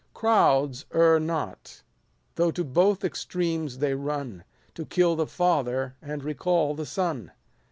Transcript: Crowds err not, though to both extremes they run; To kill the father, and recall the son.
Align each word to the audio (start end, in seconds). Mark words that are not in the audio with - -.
Crowds 0.15 0.85
err 0.95 1.19
not, 1.19 1.83
though 2.33 2.49
to 2.49 2.63
both 2.63 3.03
extremes 3.05 3.77
they 3.77 3.93
run; 3.93 4.43
To 4.73 4.83
kill 4.83 5.15
the 5.15 5.27
father, 5.27 5.95
and 6.01 6.23
recall 6.23 6.73
the 6.73 6.87
son. 6.87 7.29